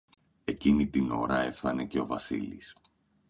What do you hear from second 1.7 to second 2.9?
και ο Βασίλης